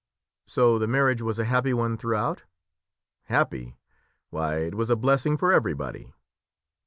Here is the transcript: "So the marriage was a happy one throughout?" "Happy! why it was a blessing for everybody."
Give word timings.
"So 0.47 0.79
the 0.79 0.87
marriage 0.87 1.21
was 1.21 1.37
a 1.37 1.45
happy 1.45 1.75
one 1.75 1.95
throughout?" 1.95 2.41
"Happy! 3.25 3.77
why 4.31 4.55
it 4.63 4.73
was 4.73 4.89
a 4.89 4.95
blessing 4.95 5.37
for 5.37 5.53
everybody." 5.53 6.11